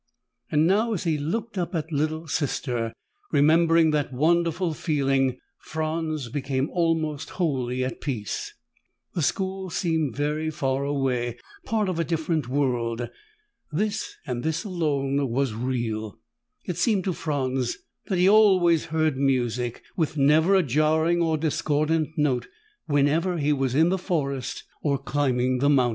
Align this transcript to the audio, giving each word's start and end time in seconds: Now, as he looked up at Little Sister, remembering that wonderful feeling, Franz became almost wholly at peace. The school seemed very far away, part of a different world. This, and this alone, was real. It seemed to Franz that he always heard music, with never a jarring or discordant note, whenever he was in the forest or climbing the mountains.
Now, 0.51 0.93
as 0.93 1.03
he 1.03 1.19
looked 1.19 1.59
up 1.59 1.75
at 1.75 1.91
Little 1.91 2.27
Sister, 2.27 2.91
remembering 3.31 3.91
that 3.91 4.11
wonderful 4.11 4.73
feeling, 4.73 5.37
Franz 5.59 6.27
became 6.29 6.71
almost 6.71 7.29
wholly 7.29 7.83
at 7.85 8.01
peace. 8.01 8.55
The 9.13 9.21
school 9.21 9.69
seemed 9.69 10.15
very 10.15 10.49
far 10.49 10.83
away, 10.85 11.37
part 11.65 11.87
of 11.87 11.99
a 11.99 12.03
different 12.03 12.49
world. 12.49 13.09
This, 13.71 14.15
and 14.25 14.41
this 14.43 14.63
alone, 14.63 15.29
was 15.29 15.53
real. 15.53 16.17
It 16.65 16.77
seemed 16.77 17.03
to 17.03 17.13
Franz 17.13 17.77
that 18.07 18.17
he 18.17 18.27
always 18.27 18.85
heard 18.85 19.17
music, 19.17 19.83
with 19.95 20.17
never 20.17 20.55
a 20.55 20.63
jarring 20.63 21.21
or 21.21 21.37
discordant 21.37 22.09
note, 22.17 22.47
whenever 22.87 23.37
he 23.37 23.53
was 23.53 23.75
in 23.75 23.89
the 23.89 23.99
forest 23.99 24.63
or 24.81 24.97
climbing 24.97 25.59
the 25.59 25.69
mountains. 25.69 25.89